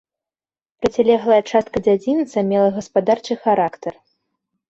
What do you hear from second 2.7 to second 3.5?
гаспадарчы